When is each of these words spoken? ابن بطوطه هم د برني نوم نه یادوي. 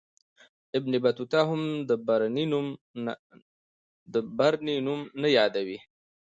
ابن 0.77 0.91
بطوطه 1.03 1.39
هم 1.49 1.61
د 4.13 4.17
برني 4.47 4.77
نوم 4.85 4.99
نه 5.21 5.29
یادوي. 5.37 5.77